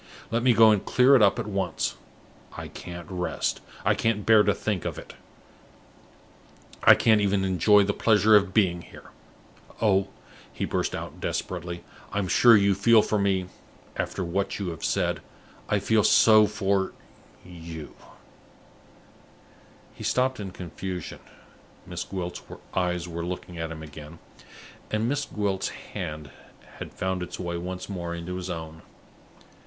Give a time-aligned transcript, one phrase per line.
[0.31, 1.95] Let me go and clear it up at once.
[2.57, 5.13] I can't rest; I can't bear to think of it;
[6.83, 9.11] I can't even enjoy the pleasure of being here.
[9.79, 10.07] Oh,"
[10.51, 13.45] he burst out desperately, "I'm sure you feel for me,
[13.95, 15.21] after what you have said
[15.69, 16.93] I feel so for
[17.45, 17.93] you!"
[19.93, 21.19] He stopped in confusion.
[21.85, 22.41] Miss Gwilt's
[22.73, 24.17] eyes were looking at him again,
[24.89, 26.31] and Miss Gwilt's hand
[26.79, 28.81] had found its way once more into his own.